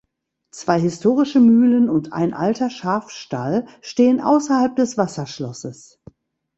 Zwei 0.49 0.79
historische 0.79 1.39
Mühlen 1.39 1.87
und 1.87 2.11
ein 2.11 2.33
alter 2.33 2.71
Schafstall 2.71 3.67
stehen 3.81 4.19
außerhalb 4.19 4.75
des 4.75 4.97
Wasserschlosses. 4.97 6.01